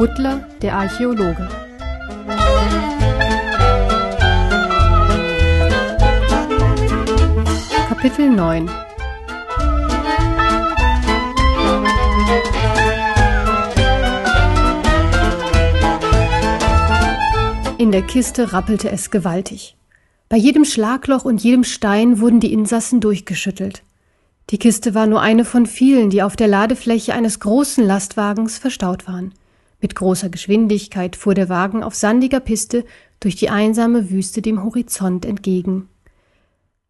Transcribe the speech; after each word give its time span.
Butler, 0.00 0.48
der 0.62 0.76
Archäologe. 0.76 1.46
Kapitel 7.86 8.30
9 8.30 8.70
In 17.76 17.92
der 17.92 18.00
Kiste 18.00 18.54
rappelte 18.54 18.90
es 18.90 19.10
gewaltig. 19.10 19.76
Bei 20.30 20.38
jedem 20.38 20.64
Schlagloch 20.64 21.26
und 21.26 21.44
jedem 21.44 21.62
Stein 21.62 22.20
wurden 22.20 22.40
die 22.40 22.54
Insassen 22.54 23.02
durchgeschüttelt. 23.02 23.82
Die 24.48 24.56
Kiste 24.56 24.94
war 24.94 25.06
nur 25.06 25.20
eine 25.20 25.44
von 25.44 25.66
vielen, 25.66 26.08
die 26.08 26.22
auf 26.22 26.36
der 26.36 26.48
Ladefläche 26.48 27.12
eines 27.12 27.38
großen 27.38 27.84
Lastwagens 27.84 28.56
verstaut 28.56 29.06
waren. 29.06 29.34
Mit 29.80 29.94
großer 29.94 30.28
Geschwindigkeit 30.28 31.16
fuhr 31.16 31.34
der 31.34 31.48
Wagen 31.48 31.82
auf 31.82 31.94
sandiger 31.94 32.40
Piste 32.40 32.84
durch 33.18 33.36
die 33.36 33.50
einsame 33.50 34.10
Wüste 34.10 34.42
dem 34.42 34.62
Horizont 34.62 35.24
entgegen. 35.24 35.88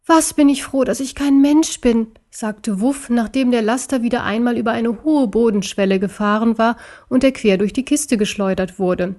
Was 0.05 0.33
bin 0.33 0.49
ich 0.49 0.63
froh, 0.63 0.83
dass 0.83 0.99
ich 0.99 1.15
kein 1.15 1.41
Mensch 1.41 1.79
bin, 1.79 2.07
sagte 2.31 2.81
Wuff, 2.81 3.09
nachdem 3.09 3.51
der 3.51 3.61
Laster 3.61 4.01
wieder 4.01 4.23
einmal 4.23 4.57
über 4.57 4.71
eine 4.71 5.03
hohe 5.03 5.27
Bodenschwelle 5.27 5.99
gefahren 5.99 6.57
war 6.57 6.75
und 7.07 7.23
er 7.23 7.31
quer 7.31 7.57
durch 7.57 7.71
die 7.71 7.85
Kiste 7.85 8.17
geschleudert 8.17 8.79
wurde. 8.79 9.15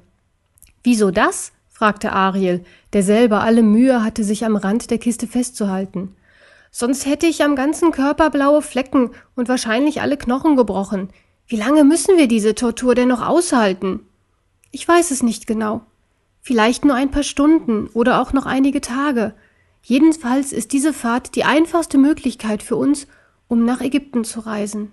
Wieso 0.82 1.10
das? 1.10 1.52
fragte 1.68 2.12
Ariel, 2.12 2.64
der 2.92 3.02
selber 3.02 3.42
alle 3.42 3.62
Mühe 3.62 4.04
hatte, 4.04 4.24
sich 4.24 4.44
am 4.44 4.56
Rand 4.56 4.90
der 4.90 4.98
Kiste 4.98 5.26
festzuhalten. 5.26 6.14
Sonst 6.70 7.06
hätte 7.06 7.26
ich 7.26 7.42
am 7.42 7.54
ganzen 7.54 7.90
Körper 7.92 8.30
blaue 8.30 8.62
Flecken 8.62 9.10
und 9.34 9.48
wahrscheinlich 9.48 10.00
alle 10.00 10.16
Knochen 10.16 10.56
gebrochen. 10.56 11.10
Wie 11.46 11.56
lange 11.56 11.84
müssen 11.84 12.16
wir 12.16 12.28
diese 12.28 12.54
Tortur 12.54 12.94
denn 12.94 13.08
noch 13.08 13.26
aushalten? 13.26 14.00
Ich 14.70 14.86
weiß 14.86 15.10
es 15.10 15.22
nicht 15.22 15.46
genau. 15.46 15.82
Vielleicht 16.40 16.84
nur 16.84 16.94
ein 16.94 17.10
paar 17.10 17.22
Stunden 17.22 17.88
oder 17.94 18.20
auch 18.20 18.32
noch 18.32 18.46
einige 18.46 18.80
Tage. 18.80 19.34
Jedenfalls 19.82 20.52
ist 20.52 20.72
diese 20.72 20.92
Fahrt 20.92 21.34
die 21.36 21.44
einfachste 21.44 21.98
Möglichkeit 21.98 22.62
für 22.62 22.76
uns, 22.76 23.06
um 23.48 23.64
nach 23.64 23.80
Ägypten 23.80 24.24
zu 24.24 24.40
reisen. 24.40 24.92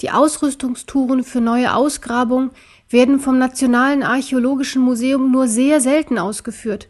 Die 0.00 0.10
Ausrüstungstouren 0.10 1.22
für 1.22 1.40
neue 1.40 1.74
Ausgrabungen 1.74 2.50
werden 2.88 3.20
vom 3.20 3.38
Nationalen 3.38 4.02
Archäologischen 4.02 4.82
Museum 4.82 5.30
nur 5.30 5.46
sehr 5.46 5.80
selten 5.80 6.18
ausgeführt. 6.18 6.88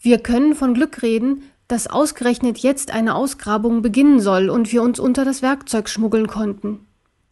Wir 0.00 0.18
können 0.18 0.54
von 0.54 0.74
Glück 0.74 1.02
reden, 1.02 1.44
dass 1.68 1.86
ausgerechnet 1.86 2.58
jetzt 2.58 2.90
eine 2.90 3.14
Ausgrabung 3.14 3.82
beginnen 3.82 4.20
soll 4.20 4.50
und 4.50 4.72
wir 4.72 4.82
uns 4.82 4.98
unter 4.98 5.24
das 5.24 5.42
Werkzeug 5.42 5.88
schmuggeln 5.88 6.26
konnten. 6.26 6.85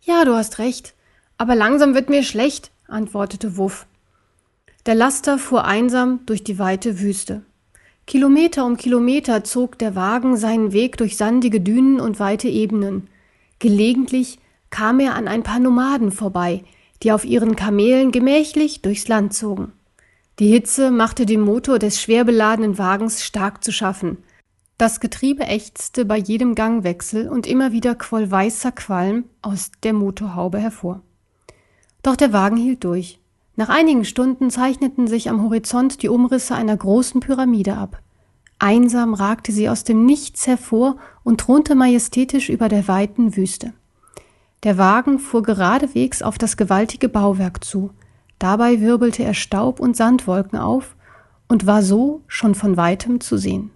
Ja, 0.04 0.26
du 0.26 0.34
hast 0.34 0.58
recht. 0.58 0.94
Aber 1.38 1.54
langsam 1.54 1.94
wird 1.94 2.10
mir 2.10 2.22
schlecht, 2.22 2.70
antwortete 2.88 3.56
Wuff. 3.56 3.86
Der 4.84 4.94
Laster 4.94 5.38
fuhr 5.38 5.64
einsam 5.64 6.20
durch 6.26 6.44
die 6.44 6.58
weite 6.58 7.00
Wüste. 7.00 7.42
Kilometer 8.06 8.66
um 8.66 8.76
Kilometer 8.76 9.44
zog 9.44 9.78
der 9.78 9.96
Wagen 9.96 10.36
seinen 10.36 10.72
Weg 10.72 10.98
durch 10.98 11.16
sandige 11.16 11.62
Dünen 11.62 12.00
und 12.00 12.20
weite 12.20 12.48
Ebenen. 12.48 13.08
Gelegentlich 13.58 14.38
kam 14.68 15.00
er 15.00 15.14
an 15.14 15.26
ein 15.26 15.42
paar 15.42 15.58
Nomaden 15.58 16.12
vorbei, 16.12 16.64
die 17.02 17.12
auf 17.12 17.24
ihren 17.24 17.56
Kamelen 17.56 18.12
gemächlich 18.12 18.82
durchs 18.82 19.08
Land 19.08 19.32
zogen. 19.32 19.72
Die 20.38 20.48
Hitze 20.48 20.90
machte 20.90 21.24
dem 21.24 21.40
Motor 21.40 21.78
des 21.78 22.02
schwer 22.02 22.24
beladenen 22.24 22.76
Wagens 22.76 23.24
stark 23.24 23.64
zu 23.64 23.72
schaffen. 23.72 24.18
Das 24.76 24.98
Getriebe 24.98 25.44
ächzte 25.44 26.04
bei 26.04 26.16
jedem 26.16 26.56
Gangwechsel 26.56 27.28
und 27.28 27.46
immer 27.46 27.70
wieder 27.70 27.94
quoll 27.94 28.28
weißer 28.28 28.72
Qualm 28.72 29.24
aus 29.40 29.70
der 29.84 29.92
Motorhaube 29.92 30.58
hervor. 30.58 31.02
Doch 32.02 32.16
der 32.16 32.32
Wagen 32.32 32.56
hielt 32.56 32.82
durch. 32.82 33.20
Nach 33.54 33.68
einigen 33.68 34.04
Stunden 34.04 34.50
zeichneten 34.50 35.06
sich 35.06 35.30
am 35.30 35.42
Horizont 35.42 36.02
die 36.02 36.08
Umrisse 36.08 36.56
einer 36.56 36.76
großen 36.76 37.20
Pyramide 37.20 37.76
ab. 37.76 38.00
Einsam 38.58 39.14
ragte 39.14 39.52
sie 39.52 39.68
aus 39.68 39.84
dem 39.84 40.04
Nichts 40.06 40.46
hervor 40.48 40.96
und 41.22 41.40
thronte 41.40 41.76
majestätisch 41.76 42.48
über 42.48 42.68
der 42.68 42.88
weiten 42.88 43.36
Wüste. 43.36 43.74
Der 44.64 44.76
Wagen 44.76 45.20
fuhr 45.20 45.42
geradewegs 45.42 46.20
auf 46.20 46.36
das 46.36 46.56
gewaltige 46.56 47.08
Bauwerk 47.08 47.62
zu. 47.62 47.90
Dabei 48.40 48.80
wirbelte 48.80 49.22
er 49.22 49.34
Staub 49.34 49.78
und 49.78 49.96
Sandwolken 49.96 50.58
auf 50.58 50.96
und 51.46 51.66
war 51.66 51.82
so 51.82 52.22
schon 52.26 52.56
von 52.56 52.76
weitem 52.76 53.20
zu 53.20 53.36
sehen. 53.36 53.70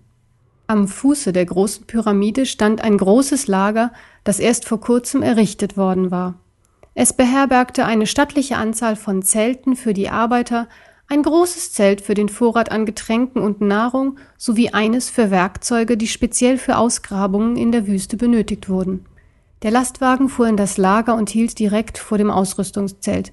Am 0.71 0.87
Fuße 0.87 1.33
der 1.33 1.47
großen 1.47 1.87
Pyramide 1.87 2.45
stand 2.45 2.85
ein 2.85 2.99
großes 2.99 3.47
Lager, 3.47 3.91
das 4.23 4.39
erst 4.39 4.67
vor 4.67 4.83
kurzem 4.83 5.23
errichtet 5.23 5.79
worden 5.79 6.11
war. 6.11 6.35
Es 6.93 7.15
beherbergte 7.15 7.87
eine 7.87 8.07
stattliche 8.07 8.59
Anzahl 8.59 8.95
von 8.95 9.23
Zelten 9.23 9.77
für 9.77 9.95
die 9.95 10.11
Arbeiter, 10.11 10.69
ein 11.09 11.23
großes 11.23 11.73
Zelt 11.73 12.03
für 12.03 12.13
den 12.13 12.29
Vorrat 12.29 12.71
an 12.71 12.85
Getränken 12.85 13.41
und 13.41 13.63
Nahrung 13.63 14.19
sowie 14.37 14.69
eines 14.69 15.09
für 15.09 15.31
Werkzeuge, 15.31 15.97
die 15.97 16.07
speziell 16.07 16.59
für 16.59 16.77
Ausgrabungen 16.77 17.57
in 17.57 17.73
der 17.73 17.87
Wüste 17.87 18.19
benötigt 18.19 18.69
wurden. 18.69 19.07
Der 19.63 19.71
Lastwagen 19.71 20.29
fuhr 20.29 20.49
in 20.49 20.59
das 20.59 20.77
Lager 20.77 21.15
und 21.15 21.31
hielt 21.31 21.59
direkt 21.59 21.97
vor 21.97 22.19
dem 22.19 22.31
Ausrüstungszelt. 22.31 23.31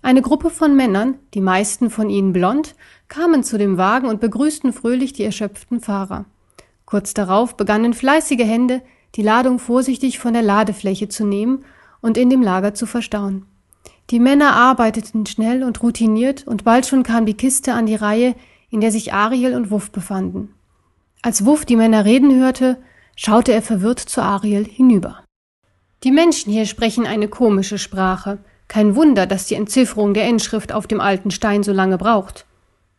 Eine 0.00 0.22
Gruppe 0.22 0.48
von 0.48 0.74
Männern, 0.74 1.16
die 1.34 1.42
meisten 1.42 1.90
von 1.90 2.08
ihnen 2.08 2.32
blond, 2.32 2.76
kamen 3.08 3.44
zu 3.44 3.58
dem 3.58 3.76
Wagen 3.76 4.08
und 4.08 4.22
begrüßten 4.22 4.72
fröhlich 4.72 5.12
die 5.12 5.24
erschöpften 5.24 5.80
Fahrer. 5.80 6.24
Kurz 6.92 7.14
darauf 7.14 7.56
begannen 7.56 7.94
fleißige 7.94 8.44
Hände, 8.44 8.82
die 9.14 9.22
Ladung 9.22 9.58
vorsichtig 9.58 10.18
von 10.18 10.34
der 10.34 10.42
Ladefläche 10.42 11.08
zu 11.08 11.24
nehmen 11.24 11.64
und 12.02 12.18
in 12.18 12.28
dem 12.28 12.42
Lager 12.42 12.74
zu 12.74 12.84
verstauen. 12.84 13.46
Die 14.10 14.20
Männer 14.20 14.54
arbeiteten 14.54 15.24
schnell 15.24 15.62
und 15.62 15.82
routiniert 15.82 16.46
und 16.46 16.64
bald 16.64 16.84
schon 16.84 17.02
kam 17.02 17.24
die 17.24 17.32
Kiste 17.32 17.72
an 17.72 17.86
die 17.86 17.94
Reihe, 17.94 18.34
in 18.68 18.82
der 18.82 18.92
sich 18.92 19.14
Ariel 19.14 19.54
und 19.54 19.70
Wuff 19.70 19.90
befanden. 19.90 20.52
Als 21.22 21.46
Wuff 21.46 21.64
die 21.64 21.76
Männer 21.76 22.04
reden 22.04 22.38
hörte, 22.38 22.76
schaute 23.16 23.54
er 23.54 23.62
verwirrt 23.62 24.00
zu 24.00 24.20
Ariel 24.20 24.66
hinüber. 24.66 25.24
Die 26.04 26.12
Menschen 26.12 26.52
hier 26.52 26.66
sprechen 26.66 27.06
eine 27.06 27.28
komische 27.28 27.78
Sprache. 27.78 28.36
Kein 28.68 28.96
Wunder, 28.96 29.26
dass 29.26 29.46
die 29.46 29.54
Entzifferung 29.54 30.12
der 30.12 30.28
Inschrift 30.28 30.72
auf 30.74 30.86
dem 30.86 31.00
alten 31.00 31.30
Stein 31.30 31.62
so 31.62 31.72
lange 31.72 31.96
braucht. 31.96 32.44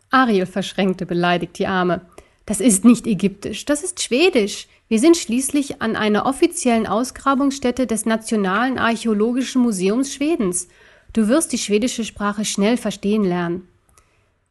Ariel 0.10 0.48
verschränkte 0.48 1.06
beleidigt 1.06 1.60
die 1.60 1.68
Arme. 1.68 2.02
Das 2.46 2.60
ist 2.60 2.84
nicht 2.84 3.08
ägyptisch, 3.08 3.66
das 3.66 3.84
ist 3.84 4.02
schwedisch. 4.02 4.68
Wir 4.90 5.00
sind 5.00 5.16
schließlich 5.16 5.82
an 5.82 5.96
einer 5.96 6.26
offiziellen 6.26 6.88
Ausgrabungsstätte 6.88 7.88
des 7.88 8.06
Nationalen 8.06 8.78
Archäologischen 8.78 9.62
Museums 9.62 10.14
Schwedens. 10.14 10.68
Du 11.14 11.28
wirst 11.30 11.54
die 11.54 11.58
schwedische 11.58 12.04
Sprache 12.04 12.44
schnell 12.44 12.76
verstehen 12.76 13.24
lernen. 13.24 13.68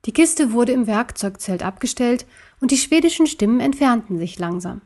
Die 0.04 0.12
Kiste 0.12 0.52
wurde 0.52 0.72
im 0.72 0.86
Werkzeugzelt 0.86 1.62
abgestellt 1.62 2.26
und 2.60 2.70
die 2.70 2.78
schwedischen 2.78 3.26
Stimmen 3.26 3.60
entfernten 3.60 4.18
sich 4.18 4.38
langsam. 4.38 4.80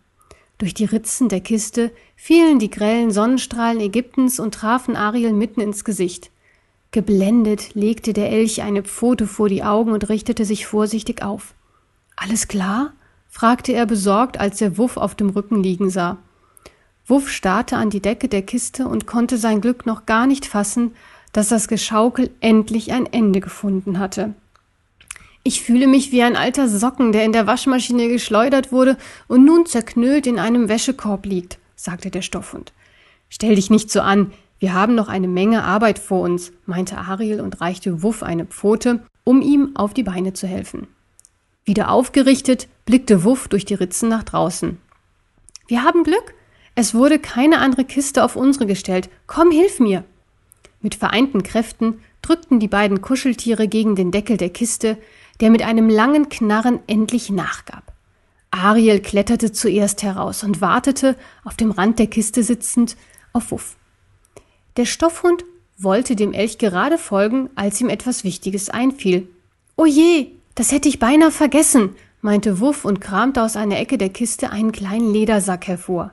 Durch 0.59 0.75
die 0.75 0.84
Ritzen 0.84 1.28
der 1.28 1.41
Kiste 1.41 1.93
fielen 2.17 2.59
die 2.59 2.71
grellen 2.71 3.11
Sonnenstrahlen 3.11 3.81
Ägyptens 3.81 4.41
und 4.41 4.55
trafen 4.55 4.97
Ariel 4.97 5.33
mitten 5.33 5.61
ins 5.61 5.84
Gesicht. 5.84 6.31
Geblendet 6.91 7.75
legte 7.75 8.12
der 8.15 8.31
Elch 8.31 8.62
eine 8.62 8.83
Pfote 8.83 9.27
vor 9.27 9.49
die 9.49 9.62
Augen 9.62 9.93
und 9.93 10.09
richtete 10.09 10.44
sich 10.44 10.67
vorsichtig 10.67 11.23
auf. 11.23 11.55
Alles 12.16 12.49
klar? 12.49 12.93
fragte 13.28 13.72
er 13.72 13.84
besorgt, 13.84 14.41
als 14.41 14.60
er 14.62 14.78
Wuff 14.78 14.97
auf 14.97 15.15
dem 15.15 15.28
Rücken 15.28 15.62
liegen 15.62 15.91
sah. 15.91 16.16
Wuff 17.06 17.28
starrte 17.28 17.77
an 17.77 17.91
die 17.91 18.00
Decke 18.00 18.28
der 18.28 18.43
Kiste 18.43 18.88
und 18.88 19.06
konnte 19.06 19.37
sein 19.37 19.60
Glück 19.60 19.87
noch 19.87 20.06
gar 20.06 20.26
nicht 20.26 20.47
fassen, 20.47 20.93
dass 21.32 21.49
das 21.49 21.69
Geschaukel 21.69 22.31
endlich 22.41 22.93
ein 22.93 23.06
Ende 23.06 23.41
gefunden 23.41 23.99
hatte. 23.99 24.34
Ich 25.43 25.62
fühle 25.62 25.87
mich 25.87 26.10
wie 26.10 26.22
ein 26.22 26.34
alter 26.34 26.66
Socken, 26.66 27.12
der 27.12 27.25
in 27.25 27.32
der 27.32 27.47
Waschmaschine 27.47 28.09
geschleudert 28.09 28.72
wurde 28.72 28.97
und 29.28 29.44
nun 29.44 29.66
zerknüllt 29.66 30.26
in 30.26 30.41
einem 30.41 30.69
Wäschekorb 30.69 31.26
liegt, 31.26 31.59
sagte 31.76 32.10
der 32.10 32.22
Stoffhund. 32.22 32.72
Stell 33.28 33.55
dich 33.55 33.71
nicht 33.71 33.91
so 33.91 34.00
an, 34.00 34.32
wir 34.59 34.72
haben 34.72 34.94
noch 34.94 35.09
eine 35.09 35.29
Menge 35.29 35.62
Arbeit 35.62 35.99
vor 35.99 36.23
uns, 36.23 36.52
meinte 36.64 36.96
Ariel 36.96 37.40
und 37.40 37.61
reichte 37.61 38.02
Wuff 38.02 38.23
eine 38.23 38.46
Pfote, 38.46 39.02
um 39.23 39.43
ihm 39.43 39.76
auf 39.76 39.93
die 39.93 40.02
Beine 40.02 40.32
zu 40.32 40.46
helfen. 40.46 40.88
Wieder 41.66 41.90
aufgerichtet, 41.90 42.68
blickte 42.86 43.24
Wuff 43.24 43.48
durch 43.48 43.64
die 43.64 43.74
Ritzen 43.74 44.08
nach 44.08 44.22
draußen. 44.22 44.78
Wir 45.66 45.82
haben 45.82 46.04
Glück. 46.04 46.32
Es 46.76 46.94
wurde 46.94 47.18
keine 47.18 47.58
andere 47.58 47.84
Kiste 47.84 48.22
auf 48.22 48.36
unsere 48.36 48.66
gestellt. 48.66 49.10
Komm, 49.26 49.50
hilf 49.50 49.80
mir. 49.80 50.04
Mit 50.80 50.94
vereinten 50.94 51.42
Kräften 51.42 52.00
drückten 52.22 52.60
die 52.60 52.68
beiden 52.68 53.00
Kuscheltiere 53.00 53.66
gegen 53.66 53.96
den 53.96 54.12
Deckel 54.12 54.36
der 54.36 54.50
Kiste, 54.50 54.96
der 55.40 55.50
mit 55.50 55.62
einem 55.62 55.90
langen 55.90 56.28
Knarren 56.28 56.78
endlich 56.86 57.30
nachgab. 57.30 57.92
Ariel 58.52 59.00
kletterte 59.00 59.50
zuerst 59.52 60.04
heraus 60.04 60.44
und 60.44 60.60
wartete, 60.60 61.16
auf 61.44 61.56
dem 61.56 61.72
Rand 61.72 61.98
der 61.98 62.06
Kiste 62.06 62.44
sitzend, 62.44 62.96
auf 63.32 63.50
Wuff. 63.50 63.76
Der 64.76 64.84
Stoffhund 64.84 65.44
wollte 65.78 66.14
dem 66.14 66.32
Elch 66.32 66.58
gerade 66.58 66.96
folgen, 66.96 67.50
als 67.54 67.80
ihm 67.80 67.88
etwas 67.88 68.22
Wichtiges 68.22 68.70
einfiel. 68.70 69.28
O 69.76 69.84
je, 69.84 70.28
das 70.56 70.73
hätte 70.73 70.88
ich 70.88 70.99
beinahe 70.99 71.31
vergessen, 71.31 71.94
meinte 72.23 72.61
Wuff 72.61 72.85
und 72.87 73.00
kramte 73.00 73.43
aus 73.43 73.56
einer 73.56 73.79
Ecke 73.79 73.99
der 73.99 74.08
Kiste 74.08 74.50
einen 74.50 74.73
kleinen 74.73 75.12
Ledersack 75.12 75.69
hervor. 75.69 76.12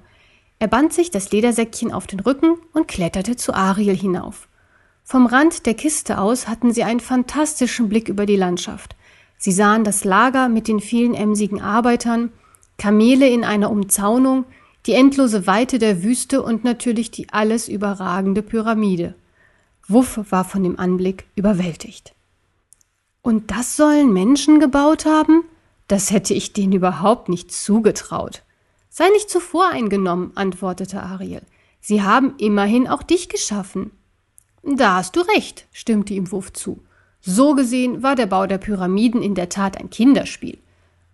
Er 0.60 0.68
band 0.68 0.94
sich 0.94 1.12
das 1.12 1.32
Ledersäckchen 1.32 1.94
auf 1.94 2.08
den 2.08 2.20
Rücken 2.20 2.58
und 2.74 2.90
kletterte 2.90 3.38
zu 3.38 3.54
Ariel 3.54 3.96
hinauf. 3.96 4.50
Vom 5.06 5.28
Rand 5.28 5.66
der 5.66 5.74
Kiste 5.74 6.20
aus 6.20 6.48
hatten 6.50 6.74
sie 6.74 6.84
einen 6.84 7.00
fantastischen 7.00 7.88
Blick 7.88 8.10
über 8.10 8.26
die 8.26 8.36
Landschaft. 8.36 8.96
Sie 9.38 9.54
sahen 9.54 9.86
das 9.86 10.04
Lager 10.04 10.50
mit 10.50 10.68
den 10.68 10.82
vielen 10.82 11.14
emsigen 11.14 11.62
Arbeitern, 11.62 12.30
Kamele 12.78 13.30
in 13.30 13.46
einer 13.46 13.72
Umzaunung, 13.72 14.44
die 14.86 14.94
endlose 14.94 15.48
Weite 15.48 15.80
der 15.80 16.04
Wüste 16.04 16.42
und 16.42 16.66
natürlich 16.66 17.12
die 17.12 17.30
alles 17.30 17.70
überragende 17.70 18.42
Pyramide. 18.42 19.16
Wuff 19.88 20.20
war 20.30 20.44
von 20.44 20.64
dem 20.64 20.78
Anblick 20.78 21.26
überwältigt. 21.36 22.14
Und 23.24 23.52
das 23.52 23.78
sollen 23.78 24.14
Menschen 24.14 24.60
gebaut 24.60 25.06
haben? 25.06 25.46
Das 25.88 26.12
hätte 26.12 26.34
ich 26.34 26.54
denen 26.54 26.74
überhaupt 26.74 27.30
nicht 27.30 27.52
zugetraut. 27.52 28.44
Sei 28.90 29.10
nicht 29.10 29.30
zu 29.30 29.40
voreingenommen, 29.40 30.34
antwortete 30.36 31.02
Ariel. 31.02 31.42
Sie 31.80 32.04
haben 32.04 32.36
immerhin 32.38 32.88
auch 32.88 33.02
dich 33.02 33.30
geschaffen. 33.30 33.92
Da 34.62 34.96
hast 34.96 35.16
du 35.16 35.22
recht, 35.22 35.66
stimmte 35.72 36.14
ihm 36.14 36.32
Wuff 36.32 36.54
zu. 36.54 36.84
So 37.22 37.56
gesehen 37.56 38.04
war 38.04 38.16
der 38.16 38.26
Bau 38.26 38.46
der 38.46 38.58
Pyramiden 38.58 39.22
in 39.22 39.36
der 39.36 39.50
Tat 39.50 39.78
ein 39.78 39.90
Kinderspiel. 39.90 40.58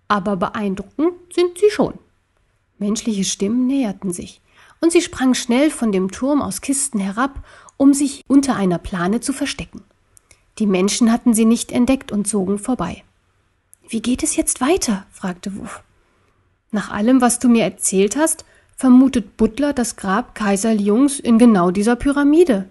Aber 0.08 0.36
beeindruckend 0.36 1.14
sind 1.34 1.60
sie 1.60 1.70
schon. 1.70 1.94
Menschliche 2.80 3.24
Stimmen 3.24 3.68
näherten 3.68 4.12
sich, 4.12 4.42
und 4.82 4.92
sie 4.92 5.02
sprang 5.02 5.36
schnell 5.36 5.70
von 5.70 5.92
dem 5.92 6.10
Turm 6.10 6.42
aus 6.42 6.62
Kisten 6.62 7.00
herab, 7.00 7.44
um 7.78 7.94
sich 7.94 8.24
unter 8.28 8.56
einer 8.56 8.80
Plane 8.80 9.20
zu 9.20 9.34
verstecken. 9.34 9.84
Die 10.60 10.68
Menschen 10.68 11.12
hatten 11.12 11.34
sie 11.34 11.46
nicht 11.46 11.72
entdeckt 11.72 12.12
und 12.12 12.28
zogen 12.28 12.60
vorbei. 12.60 13.04
Wie 13.88 14.02
geht 14.02 14.24
es 14.24 14.36
jetzt 14.36 14.60
weiter? 14.60 15.06
fragte 15.10 15.56
Wuff. 15.58 15.82
Nach 16.72 16.92
allem, 16.92 17.22
was 17.22 17.40
du 17.40 17.48
mir 17.48 17.64
erzählt 17.64 18.18
hast, 18.18 18.46
vermutet 18.76 19.38
Butler 19.38 19.74
das 19.74 19.96
Grab 19.96 20.36
Kaiser 20.36 20.74
Liungs 20.74 21.20
in 21.20 21.40
genau 21.40 21.72
dieser 21.72 21.96
Pyramide. 21.96 22.70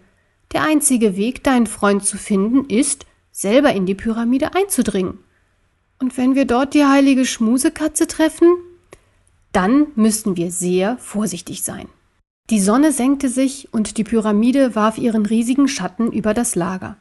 Der 0.52 0.62
einzige 0.62 1.16
Weg, 1.16 1.42
deinen 1.44 1.66
Freund 1.66 2.04
zu 2.04 2.18
finden, 2.18 2.66
ist, 2.68 3.06
selber 3.32 3.72
in 3.72 3.86
die 3.86 3.94
Pyramide 3.94 4.54
einzudringen. 4.54 5.18
Und 5.98 6.16
wenn 6.16 6.34
wir 6.34 6.44
dort 6.44 6.74
die 6.74 6.84
heilige 6.84 7.24
Schmusekatze 7.24 8.06
treffen, 8.06 8.48
dann 9.52 9.88
müssten 9.96 10.36
wir 10.36 10.50
sehr 10.50 10.98
vorsichtig 10.98 11.62
sein. 11.62 11.88
Die 12.50 12.60
Sonne 12.60 12.92
senkte 12.92 13.28
sich 13.28 13.72
und 13.72 13.96
die 13.98 14.04
Pyramide 14.04 14.74
warf 14.74 14.98
ihren 14.98 15.26
riesigen 15.26 15.68
Schatten 15.68 16.12
über 16.12 16.34
das 16.34 16.54
Lager. 16.54 16.96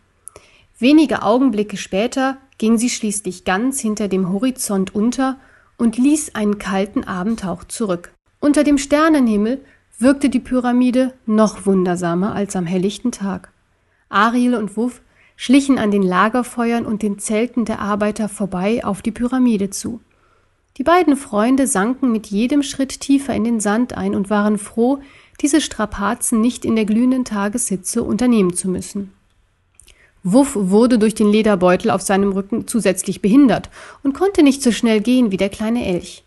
Wenige 0.79 1.23
Augenblicke 1.23 1.75
später 1.75 2.37
ging 2.59 2.77
sie 2.77 2.89
schließlich 2.89 3.45
ganz 3.45 3.79
hinter 3.79 4.07
dem 4.07 4.31
Horizont 4.31 4.93
unter 4.93 5.37
und 5.77 5.97
ließ 5.97 6.35
einen 6.35 6.59
kalten 6.59 7.03
Abendhauch 7.03 7.63
zurück. 7.63 8.13
Unter 8.39 8.63
dem 8.63 8.77
Sternenhimmel 8.77 9.63
wirkte 9.97 10.29
die 10.29 10.39
Pyramide 10.39 11.13
noch 11.25 11.65
wundersamer 11.65 12.35
als 12.35 12.55
am 12.55 12.67
helllichten 12.67 13.11
Tag. 13.11 13.51
Ariel 14.09 14.53
und 14.53 14.77
Wuff 14.77 15.01
schlichen 15.35 15.79
an 15.79 15.89
den 15.89 16.03
Lagerfeuern 16.03 16.85
und 16.85 17.01
den 17.01 17.17
Zelten 17.17 17.65
der 17.65 17.79
Arbeiter 17.79 18.29
vorbei 18.29 18.85
auf 18.85 19.01
die 19.01 19.11
Pyramide 19.11 19.71
zu. 19.71 19.99
Die 20.77 20.83
beiden 20.83 21.15
Freunde 21.15 21.65
sanken 21.65 22.11
mit 22.11 22.27
jedem 22.27 22.61
Schritt 22.61 22.99
tiefer 22.99 23.33
in 23.33 23.43
den 23.43 23.59
Sand 23.59 23.97
ein 23.97 24.13
und 24.13 24.29
waren 24.29 24.59
froh, 24.59 24.99
diese 25.41 25.59
Strapazen 25.59 26.39
nicht 26.39 26.65
in 26.65 26.75
der 26.75 26.85
glühenden 26.85 27.25
Tageshitze 27.25 28.03
unternehmen 28.03 28.53
zu 28.53 28.69
müssen. 28.69 29.13
Wuff 30.29 30.57
wurde 30.59 30.99
durch 30.99 31.15
den 31.15 31.31
Lederbeutel 31.31 31.89
auf 31.89 32.01
seinem 32.01 32.33
Rücken 32.33 32.67
zusätzlich 32.67 33.21
behindert 33.21 33.69
und 34.03 34.13
konnte 34.13 34.43
nicht 34.43 34.61
so 34.61 34.73
schnell 34.73 34.99
gehen 34.99 35.31
wie 35.31 35.37
der 35.37 35.47
kleine 35.47 35.85
Elch. 35.85 36.25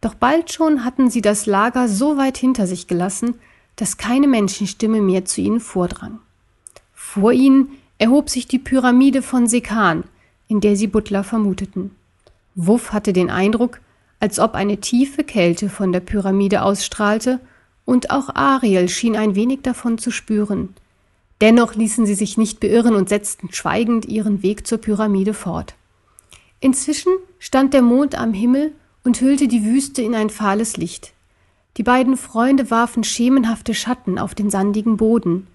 Doch 0.00 0.14
bald 0.14 0.50
schon 0.50 0.82
hatten 0.82 1.10
sie 1.10 1.20
das 1.20 1.44
Lager 1.44 1.86
so 1.88 2.16
weit 2.16 2.38
hinter 2.38 2.66
sich 2.66 2.86
gelassen, 2.86 3.34
dass 3.76 3.98
keine 3.98 4.28
Menschenstimme 4.28 5.02
mehr 5.02 5.26
zu 5.26 5.42
ihnen 5.42 5.60
vordrang. 5.60 6.20
Vor 6.94 7.32
ihnen 7.32 7.72
erhob 7.98 8.30
sich 8.30 8.46
die 8.46 8.58
Pyramide 8.58 9.20
von 9.20 9.46
Sekan, 9.46 10.04
in 10.48 10.62
der 10.62 10.74
sie 10.76 10.86
Butler 10.86 11.22
vermuteten. 11.22 11.90
Wuff 12.54 12.94
hatte 12.94 13.12
den 13.12 13.28
Eindruck, 13.28 13.80
als 14.20 14.38
ob 14.38 14.54
eine 14.54 14.78
tiefe 14.78 15.22
Kälte 15.22 15.68
von 15.68 15.92
der 15.92 16.00
Pyramide 16.00 16.62
ausstrahlte, 16.62 17.40
und 17.84 18.10
auch 18.10 18.34
Ariel 18.34 18.88
schien 18.88 19.16
ein 19.16 19.34
wenig 19.34 19.60
davon 19.60 19.98
zu 19.98 20.10
spüren. 20.10 20.70
Dennoch 21.40 21.74
ließen 21.74 22.06
sie 22.06 22.14
sich 22.14 22.38
nicht 22.38 22.60
beirren 22.60 22.94
und 22.94 23.08
setzten 23.08 23.52
schweigend 23.52 24.06
ihren 24.06 24.42
Weg 24.42 24.66
zur 24.66 24.78
Pyramide 24.78 25.34
fort. 25.34 25.74
Inzwischen 26.60 27.12
stand 27.38 27.74
der 27.74 27.82
Mond 27.82 28.14
am 28.14 28.32
Himmel 28.32 28.72
und 29.02 29.20
hüllte 29.20 29.48
die 29.48 29.64
Wüste 29.64 30.02
in 30.02 30.14
ein 30.14 30.30
fahles 30.30 30.76
Licht. 30.76 31.12
Die 31.76 31.82
beiden 31.82 32.16
Freunde 32.16 32.70
warfen 32.70 33.04
schemenhafte 33.04 33.74
Schatten 33.74 34.18
auf 34.18 34.34
den 34.34 34.48
sandigen 34.48 34.96
Boden. 34.96 35.48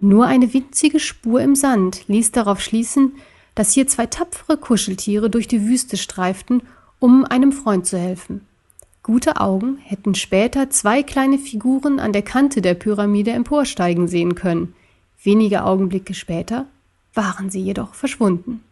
Nur 0.00 0.26
eine 0.26 0.52
winzige 0.52 1.00
Spur 1.00 1.40
im 1.40 1.54
Sand 1.54 2.06
ließ 2.08 2.32
darauf 2.32 2.60
schließen, 2.60 3.12
dass 3.54 3.72
hier 3.72 3.86
zwei 3.86 4.06
tapfere 4.06 4.56
Kuscheltiere 4.56 5.30
durch 5.30 5.48
die 5.48 5.66
Wüste 5.66 5.96
streiften, 5.96 6.62
um 6.98 7.24
einem 7.24 7.52
Freund 7.52 7.86
zu 7.86 7.98
helfen. 7.98 8.46
Gute 9.02 9.40
Augen 9.40 9.78
hätten 9.78 10.14
später 10.14 10.70
zwei 10.70 11.02
kleine 11.02 11.38
Figuren 11.38 11.98
an 11.98 12.12
der 12.12 12.22
Kante 12.22 12.62
der 12.62 12.74
Pyramide 12.74 13.32
emporsteigen 13.32 14.06
sehen 14.06 14.36
können. 14.36 14.74
Wenige 15.22 15.64
Augenblicke 15.64 16.14
später 16.14 16.66
waren 17.14 17.50
sie 17.50 17.62
jedoch 17.62 17.94
verschwunden. 17.94 18.62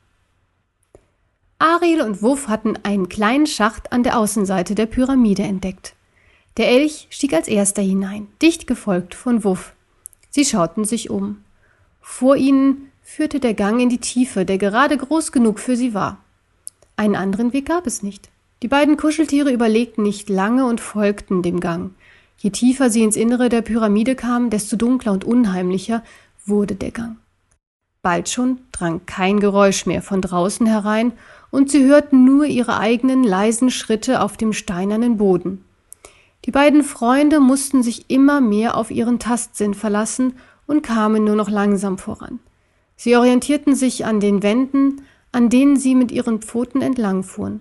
Ariel 1.58 2.00
und 2.00 2.22
Wuff 2.22 2.48
hatten 2.48 2.78
einen 2.82 3.08
kleinen 3.08 3.46
Schacht 3.46 3.92
an 3.92 4.02
der 4.02 4.18
Außenseite 4.18 4.74
der 4.74 4.86
Pyramide 4.86 5.42
entdeckt. 5.42 5.94
Der 6.56 6.68
Elch 6.68 7.06
stieg 7.10 7.34
als 7.34 7.48
erster 7.48 7.82
hinein, 7.82 8.26
dicht 8.42 8.66
gefolgt 8.66 9.14
von 9.14 9.44
Wuff. 9.44 9.74
Sie 10.30 10.44
schauten 10.44 10.84
sich 10.84 11.10
um. 11.10 11.44
Vor 12.00 12.36
ihnen 12.36 12.90
führte 13.02 13.40
der 13.40 13.54
Gang 13.54 13.80
in 13.80 13.88
die 13.88 13.98
Tiefe, 13.98 14.44
der 14.44 14.58
gerade 14.58 14.96
groß 14.96 15.32
genug 15.32 15.60
für 15.60 15.76
sie 15.76 15.94
war. 15.94 16.18
Einen 16.96 17.14
anderen 17.14 17.52
Weg 17.52 17.66
gab 17.66 17.86
es 17.86 18.02
nicht. 18.02 18.30
Die 18.62 18.68
beiden 18.68 18.96
Kuscheltiere 18.96 19.52
überlegten 19.52 20.02
nicht 20.02 20.28
lange 20.28 20.66
und 20.66 20.80
folgten 20.80 21.42
dem 21.42 21.60
Gang. 21.60 21.92
Je 22.38 22.50
tiefer 22.50 22.90
sie 22.90 23.02
ins 23.02 23.16
Innere 23.16 23.48
der 23.48 23.62
Pyramide 23.62 24.14
kamen, 24.14 24.50
desto 24.50 24.76
dunkler 24.76 25.12
und 25.12 25.24
unheimlicher 25.24 26.02
wurde 26.46 26.74
der 26.74 26.90
Gang. 26.90 27.16
Bald 28.02 28.28
schon 28.28 28.60
drang 28.72 29.02
kein 29.06 29.40
Geräusch 29.40 29.86
mehr 29.86 30.02
von 30.02 30.22
draußen 30.22 30.66
herein, 30.66 31.12
und 31.50 31.70
sie 31.70 31.84
hörten 31.84 32.24
nur 32.24 32.44
ihre 32.44 32.78
eigenen 32.78 33.24
leisen 33.24 33.70
Schritte 33.70 34.20
auf 34.22 34.36
dem 34.36 34.52
steinernen 34.52 35.16
Boden. 35.16 35.64
Die 36.44 36.52
beiden 36.52 36.82
Freunde 36.82 37.40
mussten 37.40 37.82
sich 37.82 38.08
immer 38.08 38.40
mehr 38.40 38.76
auf 38.76 38.90
ihren 38.90 39.18
Tastsinn 39.18 39.74
verlassen 39.74 40.34
und 40.66 40.82
kamen 40.82 41.24
nur 41.24 41.36
noch 41.36 41.50
langsam 41.50 41.98
voran. 41.98 42.38
Sie 42.96 43.16
orientierten 43.16 43.74
sich 43.74 44.06
an 44.06 44.20
den 44.20 44.42
Wänden, 44.42 45.02
an 45.32 45.48
denen 45.48 45.76
sie 45.76 45.94
mit 45.94 46.10
ihren 46.12 46.40
Pfoten 46.40 46.82
entlangfuhren. 46.82 47.60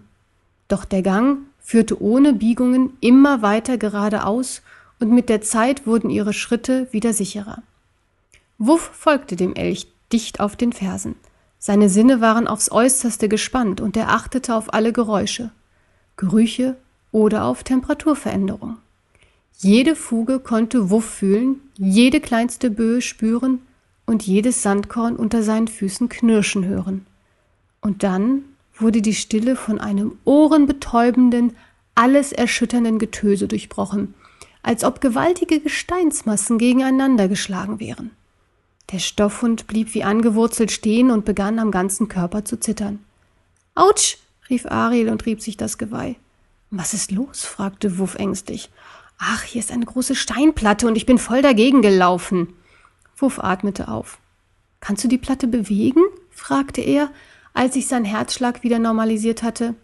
Doch 0.68 0.86
der 0.86 1.02
Gang 1.02 1.40
führte 1.60 2.02
ohne 2.02 2.34
Biegungen 2.34 2.94
immer 3.02 3.42
weiter 3.42 3.78
geradeaus 3.78 4.62
und 5.00 5.12
mit 5.12 5.30
der 5.30 5.42
Zeit 5.42 5.88
wurden 5.88 6.10
ihre 6.10 6.34
Schritte 6.34 6.88
wieder 6.92 7.14
sicherer. 7.14 7.64
Wuff 8.62 8.92
folgte 8.94 9.38
dem 9.38 9.56
Elch 9.56 9.88
dicht 10.12 10.42
auf 10.42 10.58
den 10.58 10.74
Fersen. 10.74 11.16
Seine 11.60 11.88
Sinne 11.88 12.20
waren 12.20 12.46
aufs 12.46 12.70
äußerste 12.70 13.30
gespannt 13.30 13.80
und 13.80 13.96
er 13.96 14.10
achtete 14.10 14.54
auf 14.54 14.74
alle 14.74 14.92
Geräusche, 14.92 15.52
Gerüche 16.18 16.76
oder 17.14 17.46
auf 17.46 17.64
Temperaturveränderung. 17.64 18.76
Jede 19.60 19.96
Fuge 19.96 20.40
konnte 20.40 20.90
Wuff 20.90 21.06
fühlen, 21.06 21.62
jede 21.78 22.20
kleinste 22.20 22.70
Böe 22.70 23.02
spüren 23.02 23.62
und 24.06 24.24
jedes 24.24 24.62
Sandkorn 24.62 25.16
unter 25.16 25.42
seinen 25.42 25.70
Füßen 25.70 26.10
knirschen 26.10 26.66
hören. 26.66 27.06
Und 27.80 28.04
dann 28.04 28.44
wurde 28.76 29.02
die 29.02 29.16
Stille 29.16 29.56
von 29.56 29.80
einem 29.80 30.18
ohrenbetäubenden, 30.26 31.56
alles 31.96 32.34
erschütternden 32.34 33.00
Getöse 33.00 33.48
durchbrochen, 33.48 34.16
als 34.64 34.84
ob 34.84 35.00
gewaltige 35.00 35.62
Gesteinsmassen 35.62 36.58
gegeneinander 36.58 37.30
geschlagen 37.30 37.80
wären. 37.80 38.12
Der 38.92 39.00
Stoffhund 39.00 39.68
blieb 39.68 39.94
wie 39.94 40.04
angewurzelt 40.04 40.72
stehen 40.72 41.12
und 41.12 41.24
begann 41.24 41.60
am 41.60 41.70
ganzen 41.70 42.08
Körper 42.08 42.44
zu 42.46 42.60
zittern. 42.60 43.00
Autsch! 43.76 44.18
rief 44.50 44.66
Ariel 44.66 45.10
und 45.10 45.26
rieb 45.28 45.42
sich 45.42 45.58
das 45.58 45.78
Geweih. 45.78 46.16
Was 46.72 46.94
ist 46.94 47.12
los? 47.12 47.46
fragte 47.46 48.00
Wuff 48.00 48.16
ängstlich. 48.16 48.70
Ach, 49.20 49.44
hier 49.44 49.60
ist 49.60 49.72
eine 49.72 49.86
große 49.86 50.16
Steinplatte 50.16 50.88
und 50.88 50.96
ich 50.96 51.06
bin 51.06 51.18
voll 51.18 51.42
dagegen 51.42 51.82
gelaufen. 51.82 52.54
Wuff 53.18 53.40
atmete 53.40 53.90
auf. 53.90 54.18
Kannst 54.80 55.04
du 55.04 55.08
die 55.08 55.18
Platte 55.18 55.48
bewegen? 55.48 56.02
fragte 56.32 56.82
er, 56.82 57.12
als 57.54 57.74
sich 57.74 57.88
sein 57.88 58.06
Herzschlag 58.06 58.64
wieder 58.64 58.80
normalisiert 58.80 59.44
hatte. 59.44 59.76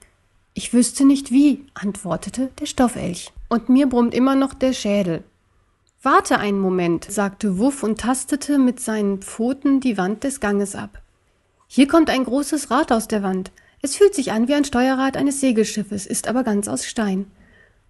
Ich 0.53 0.73
wüsste 0.73 1.05
nicht 1.05 1.31
wie, 1.31 1.65
antwortete 1.73 2.49
der 2.59 2.65
Stoffelch. 2.65 3.33
Und 3.49 3.69
mir 3.69 3.87
brummt 3.87 4.13
immer 4.13 4.35
noch 4.35 4.53
der 4.53 4.73
Schädel. 4.73 5.23
Warte 6.05 6.37
einen 6.37 6.59
Moment, 6.59 7.03
sagte 7.09 7.57
Wuff 7.57 7.81
und 7.81 7.99
tastete 7.99 8.59
mit 8.59 8.79
seinen 8.79 9.23
Pfoten 9.23 9.79
die 9.79 9.97
Wand 9.97 10.23
des 10.23 10.39
Ganges 10.39 10.75
ab. 10.75 11.01
Hier 11.65 11.87
kommt 11.87 12.11
ein 12.11 12.25
großes 12.25 12.69
Rad 12.69 12.91
aus 12.91 13.07
der 13.07 13.23
Wand. 13.23 13.51
Es 13.81 13.95
fühlt 13.95 14.13
sich 14.13 14.31
an 14.31 14.47
wie 14.47 14.53
ein 14.53 14.65
Steuerrad 14.65 15.17
eines 15.17 15.41
Segelschiffes, 15.41 16.05
ist 16.05 16.27
aber 16.27 16.43
ganz 16.43 16.67
aus 16.67 16.85
Stein. 16.85 17.25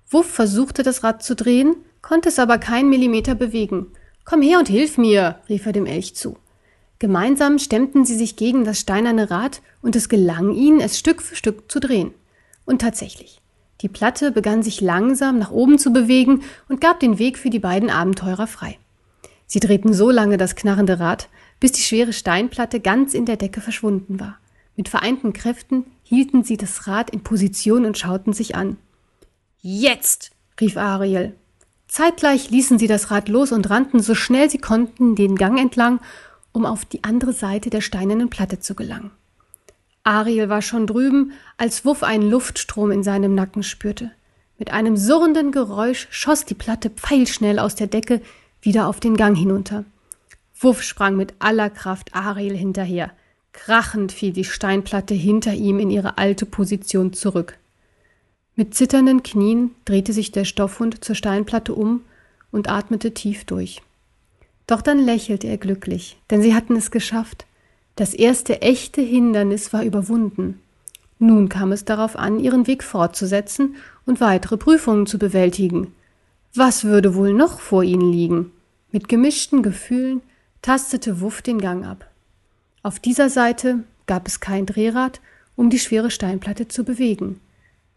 Wuff 0.10 0.32
versuchte 0.32 0.82
das 0.82 1.04
Rad 1.04 1.24
zu 1.24 1.36
drehen, 1.36 1.76
konnte 2.02 2.30
es 2.30 2.40
aber 2.40 2.58
keinen 2.58 2.90
Millimeter 2.90 3.36
bewegen. 3.36 3.88
Komm 4.24 4.42
her 4.42 4.60
und 4.60 4.70
hilf 4.70 4.98
mir, 4.98 5.40
rief 5.50 5.66
er 5.66 5.74
dem 5.74 5.86
Elch 5.86 6.16
zu. 6.16 6.38
Gemeinsam 7.00 7.60
stemmten 7.60 8.06
sie 8.06 8.16
sich 8.16 8.38
gegen 8.38 8.64
das 8.64 8.80
steinerne 8.80 9.30
Rad 9.30 9.62
und 9.82 9.94
es 9.98 10.08
gelang 10.08 10.54
ihnen, 10.54 10.80
es 10.80 10.98
Stück 10.98 11.22
für 11.22 11.36
Stück 11.36 11.70
zu 11.70 11.82
drehen. 11.82 12.14
Und 12.64 12.80
tatsächlich, 12.80 13.42
die 13.86 13.90
Platte 13.90 14.32
begann 14.32 14.64
sich 14.64 14.82
langsam 14.82 15.38
nach 15.38 15.52
oben 15.52 15.78
zu 15.78 15.94
bewegen 15.94 16.42
und 16.68 16.82
gab 16.82 17.00
den 17.00 17.20
Weg 17.20 17.38
für 17.38 17.52
die 17.52 17.60
beiden 17.60 17.92
Abenteurer 17.92 18.48
frei. 18.48 18.80
Sie 19.46 19.60
drehten 19.60 19.94
so 19.94 20.10
lange 20.10 20.38
das 20.38 20.56
knarrende 20.56 21.00
Rad, 21.00 21.30
bis 21.60 21.72
die 21.72 21.84
schwere 21.84 22.12
Steinplatte 22.12 22.80
ganz 22.80 23.14
in 23.14 23.26
der 23.26 23.38
Decke 23.38 23.62
verschwunden 23.62 24.20
war. 24.20 24.40
Mit 24.76 24.90
vereinten 24.90 25.34
Kräften 25.34 25.86
hielten 26.02 26.44
sie 26.44 26.58
das 26.58 26.88
Rad 26.88 27.12
in 27.12 27.22
Position 27.22 27.86
und 27.86 27.96
schauten 27.96 28.34
sich 28.34 28.56
an. 28.56 28.78
Jetzt! 29.62 30.32
rief 30.60 30.78
Ariel. 30.78 31.36
Zeitgleich 31.88 32.50
ließen 32.50 32.80
sie 32.80 32.88
das 32.88 33.12
Rad 33.12 33.30
los 33.30 33.52
und 33.52 33.70
rannten 33.70 34.00
so 34.00 34.16
schnell 34.16 34.50
sie 34.50 34.58
konnten 34.58 35.16
den 35.16 35.36
Gang 35.36 35.60
entlang, 35.60 36.00
um 36.54 36.66
auf 36.66 36.86
die 36.86 37.04
andere 37.04 37.34
Seite 37.34 37.70
der 37.70 37.82
steinernen 37.82 38.32
Platte 38.32 38.60
zu 38.60 38.74
gelangen. 38.74 39.12
Ariel 40.06 40.50
war 40.50 40.62
schon 40.62 40.88
drüben, 40.88 41.34
als 41.58 41.84
Wuff 41.84 42.04
einen 42.04 42.30
Luftstrom 42.30 42.92
in 42.92 43.04
seinem 43.04 43.34
Nacken 43.34 43.64
spürte. 43.64 44.12
Mit 44.58 44.72
einem 44.72 44.96
surrenden 44.96 45.52
Geräusch 45.52 46.08
schoss 46.12 46.46
die 46.46 46.54
Platte 46.54 46.90
pfeilschnell 46.92 47.60
aus 47.60 47.76
der 47.76 47.88
Decke 47.88 48.22
wieder 48.62 48.88
auf 48.88 49.00
den 49.00 49.18
Gang 49.18 49.36
hinunter. 49.36 49.84
Wuff 50.60 50.84
sprang 50.84 51.18
mit 51.18 51.34
aller 51.40 51.70
Kraft 51.70 52.16
Ariel 52.16 52.56
hinterher. 52.56 53.12
Krachend 53.52 54.12
fiel 54.12 54.32
die 54.32 54.44
Steinplatte 54.44 55.16
hinter 55.16 55.54
ihm 55.54 55.80
in 55.80 55.90
ihre 55.90 56.18
alte 56.20 56.46
Position 56.46 57.14
zurück. 57.14 57.58
Mit 58.56 58.76
zitternden 58.76 59.24
Knien 59.24 59.72
drehte 59.86 60.14
sich 60.14 60.32
der 60.32 60.46
Stoffhund 60.46 61.04
zur 61.04 61.16
Steinplatte 61.16 61.74
um 61.74 62.02
und 62.52 62.70
atmete 62.70 63.14
tief 63.14 63.44
durch. 63.44 63.82
Doch 64.68 64.82
dann 64.82 65.00
lächelte 65.00 65.48
er 65.48 65.58
glücklich, 65.58 66.18
denn 66.30 66.42
sie 66.42 66.54
hatten 66.54 66.76
es 66.76 66.92
geschafft. 66.92 67.46
Das 67.96 68.14
erste 68.14 68.62
echte 68.62 69.02
Hindernis 69.02 69.72
war 69.72 69.84
überwunden. 69.84 70.62
Nun 71.18 71.48
kam 71.48 71.72
es 71.72 71.86
darauf 71.86 72.18
an, 72.18 72.40
ihren 72.40 72.68
Weg 72.68 72.84
fortzusetzen 72.84 73.76
und 74.06 74.20
weitere 74.20 74.58
Prüfungen 74.58 75.06
zu 75.06 75.18
bewältigen. 75.18 75.94
Was 76.54 76.84
würde 76.84 77.16
wohl 77.16 77.34
noch 77.34 77.60
vor 77.60 77.84
ihnen 77.84 78.12
liegen? 78.12 78.52
Mit 78.92 79.08
gemischten 79.08 79.64
Gefühlen 79.64 80.22
tastete 80.62 81.22
Wuff 81.22 81.42
den 81.42 81.60
Gang 81.60 81.86
ab. 81.86 82.10
Auf 82.84 83.00
dieser 83.00 83.30
Seite 83.30 83.84
gab 84.08 84.28
es 84.28 84.40
kein 84.40 84.66
Drehrad, 84.66 85.22
um 85.56 85.70
die 85.70 85.80
schwere 85.80 86.12
Steinplatte 86.12 86.68
zu 86.68 86.84
bewegen. 86.84 87.40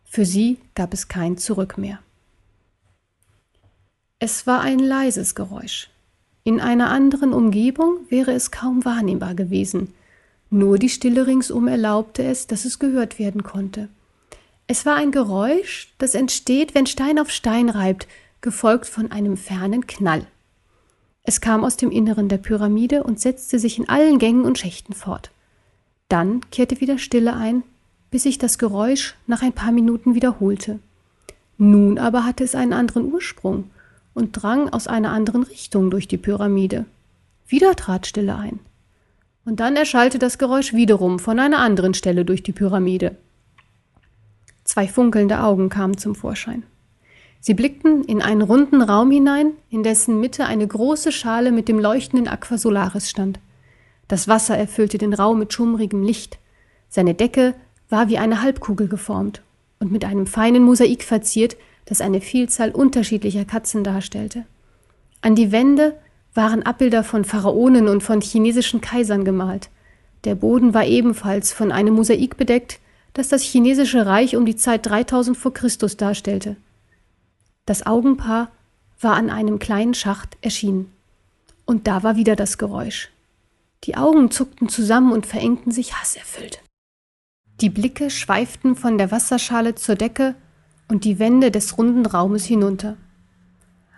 Für 0.04 0.24
sie 0.24 0.58
gab 0.74 0.94
es 0.94 1.08
kein 1.08 1.36
Zurück 1.38 1.76
mehr. 1.76 1.98
Es 4.20 4.46
war 4.46 4.60
ein 4.60 4.78
leises 4.78 5.34
Geräusch. 5.34 5.90
In 6.48 6.62
einer 6.62 6.88
anderen 6.88 7.34
Umgebung 7.34 8.06
wäre 8.08 8.32
es 8.32 8.50
kaum 8.50 8.82
wahrnehmbar 8.86 9.34
gewesen. 9.34 9.92
Nur 10.48 10.78
die 10.78 10.88
Stille 10.88 11.26
ringsum 11.26 11.68
erlaubte 11.68 12.24
es, 12.24 12.46
dass 12.46 12.64
es 12.64 12.78
gehört 12.78 13.18
werden 13.18 13.42
konnte. 13.42 13.90
Es 14.66 14.86
war 14.86 14.94
ein 14.96 15.10
Geräusch, 15.10 15.92
das 15.98 16.14
entsteht, 16.14 16.74
wenn 16.74 16.86
Stein 16.86 17.18
auf 17.18 17.30
Stein 17.30 17.68
reibt, 17.68 18.08
gefolgt 18.40 18.86
von 18.86 19.12
einem 19.12 19.36
fernen 19.36 19.86
Knall. 19.86 20.26
Es 21.22 21.42
kam 21.42 21.64
aus 21.64 21.76
dem 21.76 21.90
Inneren 21.90 22.30
der 22.30 22.38
Pyramide 22.38 23.02
und 23.02 23.20
setzte 23.20 23.58
sich 23.58 23.78
in 23.78 23.86
allen 23.90 24.18
Gängen 24.18 24.46
und 24.46 24.56
Schächten 24.56 24.94
fort. 24.94 25.30
Dann 26.08 26.40
kehrte 26.50 26.80
wieder 26.80 26.96
Stille 26.96 27.36
ein, 27.36 27.62
bis 28.10 28.22
sich 28.22 28.38
das 28.38 28.56
Geräusch 28.56 29.16
nach 29.26 29.42
ein 29.42 29.52
paar 29.52 29.70
Minuten 29.70 30.14
wiederholte. 30.14 30.78
Nun 31.58 31.98
aber 31.98 32.24
hatte 32.24 32.42
es 32.42 32.54
einen 32.54 32.72
anderen 32.72 33.12
Ursprung 33.12 33.68
und 34.18 34.32
drang 34.32 34.68
aus 34.68 34.86
einer 34.88 35.12
anderen 35.12 35.44
Richtung 35.44 35.90
durch 35.90 36.08
die 36.08 36.18
Pyramide. 36.18 36.84
Wieder 37.46 37.74
trat 37.76 38.06
Stille 38.06 38.34
ein. 38.34 38.58
Und 39.46 39.60
dann 39.60 39.76
erschallte 39.76 40.18
das 40.18 40.36
Geräusch 40.36 40.74
wiederum 40.74 41.18
von 41.18 41.38
einer 41.38 41.60
anderen 41.60 41.94
Stelle 41.94 42.26
durch 42.26 42.42
die 42.42 42.52
Pyramide. 42.52 43.16
Zwei 44.64 44.86
funkelnde 44.86 45.40
Augen 45.40 45.70
kamen 45.70 45.96
zum 45.96 46.14
Vorschein. 46.14 46.64
Sie 47.40 47.54
blickten 47.54 48.04
in 48.04 48.20
einen 48.20 48.42
runden 48.42 48.82
Raum 48.82 49.10
hinein, 49.10 49.52
in 49.70 49.82
dessen 49.82 50.20
Mitte 50.20 50.44
eine 50.44 50.66
große 50.66 51.12
Schale 51.12 51.52
mit 51.52 51.68
dem 51.68 51.78
leuchtenden 51.78 52.28
Aqua 52.28 52.58
Solaris 52.58 53.08
stand. 53.08 53.38
Das 54.08 54.26
Wasser 54.26 54.58
erfüllte 54.58 54.98
den 54.98 55.14
Raum 55.14 55.38
mit 55.38 55.52
schummrigem 55.52 56.02
Licht. 56.02 56.38
Seine 56.88 57.14
Decke 57.14 57.54
war 57.88 58.08
wie 58.08 58.18
eine 58.18 58.42
Halbkugel 58.42 58.88
geformt 58.88 59.42
und 59.78 59.92
mit 59.92 60.04
einem 60.04 60.26
feinen 60.26 60.64
Mosaik 60.64 61.04
verziert, 61.04 61.56
das 61.88 62.02
eine 62.02 62.20
Vielzahl 62.20 62.70
unterschiedlicher 62.70 63.46
Katzen 63.46 63.82
darstellte. 63.82 64.44
An 65.22 65.34
die 65.34 65.52
Wände 65.52 65.98
waren 66.34 66.62
Abbilder 66.62 67.02
von 67.02 67.24
Pharaonen 67.24 67.88
und 67.88 68.02
von 68.02 68.20
chinesischen 68.20 68.82
Kaisern 68.82 69.24
gemalt. 69.24 69.70
Der 70.24 70.34
Boden 70.34 70.74
war 70.74 70.84
ebenfalls 70.84 71.50
von 71.50 71.72
einem 71.72 71.94
Mosaik 71.94 72.36
bedeckt, 72.36 72.78
das 73.14 73.28
das 73.28 73.42
chinesische 73.42 74.04
Reich 74.04 74.36
um 74.36 74.44
die 74.44 74.56
Zeit 74.56 74.84
3000 74.84 75.34
vor 75.36 75.54
Christus 75.54 75.96
darstellte. 75.96 76.56
Das 77.64 77.86
Augenpaar 77.86 78.50
war 79.00 79.14
an 79.14 79.30
einem 79.30 79.58
kleinen 79.58 79.94
Schacht 79.94 80.36
erschienen. 80.42 80.92
Und 81.64 81.86
da 81.86 82.02
war 82.02 82.16
wieder 82.16 82.36
das 82.36 82.58
Geräusch. 82.58 83.08
Die 83.84 83.96
Augen 83.96 84.30
zuckten 84.30 84.68
zusammen 84.68 85.12
und 85.12 85.26
verengten 85.26 85.72
sich 85.72 85.94
hasserfüllt. 85.94 86.62
Die 87.62 87.70
Blicke 87.70 88.10
schweiften 88.10 88.76
von 88.76 88.98
der 88.98 89.10
Wasserschale 89.10 89.74
zur 89.74 89.94
Decke 89.94 90.34
und 90.88 91.04
die 91.04 91.18
Wände 91.18 91.50
des 91.50 91.78
runden 91.78 92.06
Raumes 92.06 92.44
hinunter. 92.44 92.96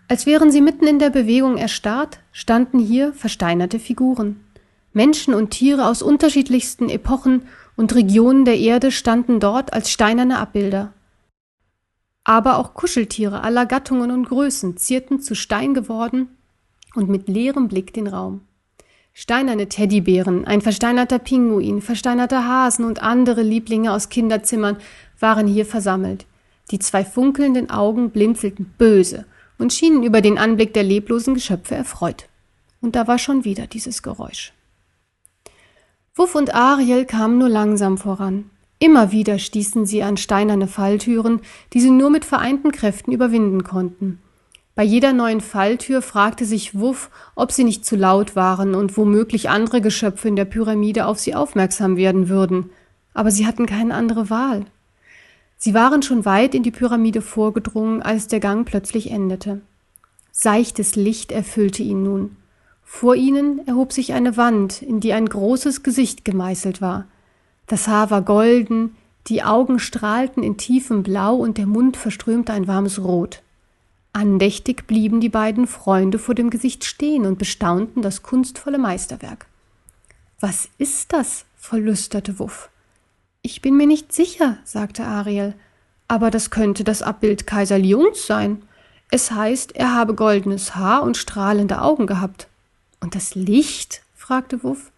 Als 0.09 0.27
wären 0.27 0.51
sie 0.51 0.61
mitten 0.61 0.87
in 0.87 0.99
der 0.99 1.11
Bewegung 1.11 1.57
erstarrt, 1.57 2.19
standen 2.33 2.81
hier 2.81 3.13
versteinerte 3.13 3.79
Figuren. 3.79 4.41
Menschen 4.93 5.35
und 5.35 5.51
Tiere 5.51 5.87
aus 5.87 6.03
unterschiedlichsten 6.03 6.89
Epochen 6.89 7.43
und 7.77 7.95
Regionen 7.95 8.45
der 8.45 8.59
Erde 8.59 8.91
standen 8.91 9.39
dort 9.39 9.73
als 9.73 9.91
steinerne 9.91 10.39
Abbilder. 10.39 10.93
Aber 12.25 12.59
auch 12.59 12.75
Kuscheltiere 12.75 13.43
aller 13.43 13.67
Gattungen 13.67 14.11
und 14.11 14.29
Größen 14.29 14.77
zierten 14.77 15.21
zu 15.21 15.35
Stein 15.35 15.75
geworden 15.75 16.29
und 16.95 17.09
mit 17.09 17.29
leerem 17.29 17.69
Blick 17.69 17.95
den 17.95 18.09
Raum. 18.09 18.43
Steinerne 19.13 19.69
Teddybären, 19.69 20.45
ein 20.45 20.61
versteinerter 20.61 21.19
Pinguin, 21.19 21.83
versteinerte 21.83 22.47
Hasen 22.47 22.85
und 22.85 23.03
andere 23.03 23.43
Lieblinge 23.43 23.93
aus 23.93 24.09
Kinderzimmern 24.09 24.77
waren 25.19 25.47
hier 25.47 25.67
versammelt. 25.67 26.27
Die 26.71 26.79
zwei 26.79 27.05
funkelnden 27.05 27.71
Augen 27.71 28.11
blinzelten 28.11 28.73
böse 28.79 29.27
und 29.59 29.73
schienen 29.73 30.03
über 30.03 30.21
den 30.21 30.39
Anblick 30.39 30.73
der 30.73 30.85
leblosen 30.85 31.35
Geschöpfe 31.35 31.75
erfreut. 31.75 32.29
Und 32.81 32.97
da 32.97 33.07
war 33.07 33.19
schon 33.19 33.45
wieder 33.45 33.67
dieses 33.67 34.03
Geräusch. 34.03 34.53
Wuff 36.15 36.35
und 36.35 36.55
Ariel 36.55 37.05
kamen 37.05 37.39
nur 37.39 37.49
langsam 37.49 37.99
voran. 37.99 38.51
Immer 38.79 39.13
wieder 39.13 39.39
stießen 39.39 39.85
sie 39.85 40.03
an 40.03 40.17
steinerne 40.17 40.67
Falltüren, 40.67 41.41
die 41.73 41.81
sie 41.81 41.91
nur 41.91 42.09
mit 42.09 42.25
vereinten 42.25 42.73
Kräften 42.73 43.13
überwinden 43.13 43.63
konnten. 43.65 44.19
Bei 44.75 44.83
jeder 44.83 45.13
neuen 45.13 45.43
Falltür 45.43 46.01
fragte 46.01 46.47
sich 46.47 46.79
Wuff, 46.79 47.11
ob 47.35 47.53
sie 47.53 47.65
nicht 47.65 47.85
zu 47.85 47.97
laut 47.97 48.37
waren 48.37 48.75
und 48.75 48.97
womöglich 48.97 49.51
andere 49.51 49.83
Geschöpfe 49.83 50.29
in 50.29 50.37
der 50.37 50.47
Pyramide 50.47 51.05
auf 51.07 51.19
sie 51.19 51.35
aufmerksam 51.35 51.99
werden 51.99 52.31
würden. 52.31 52.71
Aber 53.13 53.31
sie 53.31 53.47
hatten 53.47 53.67
keine 53.67 53.95
andere 53.95 54.31
Wahl. 54.31 54.65
Sie 55.63 55.75
waren 55.75 56.01
schon 56.01 56.25
weit 56.25 56.55
in 56.55 56.63
die 56.63 56.71
Pyramide 56.71 57.21
vorgedrungen, 57.21 58.01
als 58.01 58.29
der 58.29 58.41
Gang 58.41 58.67
plötzlich 58.67 59.11
endete. 59.11 59.61
Seichtes 60.33 60.97
Licht 60.97 61.33
erfüllte 61.33 61.83
ihn 61.83 62.03
nun. 62.03 62.37
Vor 62.83 63.15
ihnen 63.15 63.67
erhob 63.69 63.93
sich 63.93 64.15
eine 64.15 64.39
Wand, 64.39 64.81
in 64.81 65.01
die 65.01 65.13
ein 65.13 65.29
großes 65.29 65.83
Gesicht 65.83 66.25
gemeißelt 66.25 66.81
war. 66.81 67.05
Das 67.67 67.89
Haar 67.89 68.11
war 68.11 68.23
golden, 68.23 68.97
die 69.27 69.43
Augen 69.43 69.79
strahlten 69.79 70.43
in 70.43 70.57
tiefem 70.57 71.03
Blau 71.03 71.37
und 71.37 71.59
der 71.59 71.67
Mund 71.67 71.99
verströmte 71.99 72.55
ein 72.55 72.67
warmes 72.67 72.99
Rot. 72.99 73.43
Andächtig 74.15 74.87
blieben 74.87 75.21
die 75.21 75.29
beiden 75.29 75.67
Freunde 75.67 76.19
vor 76.19 76.35
dem 76.35 76.49
Gesicht 76.49 76.87
stehen 76.87 77.27
und 77.27 77.39
bestaunten 77.39 78.01
das 78.01 78.23
kunstvolle 78.23 78.79
Meisterwerk. 78.79 79.47
Was 80.41 80.71
ist 80.79 81.13
das? 81.13 81.45
verlüsterte 81.55 82.39
Wuff. 82.39 82.71
Ich 83.43 83.63
bin 83.63 83.77
mir 83.77 83.87
nicht 83.87 84.13
sicher, 84.13 84.59
sagte 84.65 85.05
Ariel, 85.05 85.55
aber 86.09 86.31
das 86.31 86.51
könnte 86.51 86.85
das 86.85 87.03
Abbild 87.03 87.47
Kaiser 87.47 87.79
Lions 87.79 88.27
sein. 88.27 88.63
Es 89.11 89.31
heißt, 89.31 89.75
er 89.77 89.95
habe 89.95 90.15
goldenes 90.15 90.77
Haar 90.77 91.03
und 91.03 91.17
strahlende 91.17 91.81
Augen 91.81 92.07
gehabt. 92.07 92.49
Und 93.01 93.15
das 93.15 93.35
Licht? 93.35 94.03
fragte 94.15 94.63
Wuff. 94.63 94.93